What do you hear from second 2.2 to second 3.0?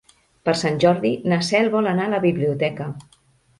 biblioteca.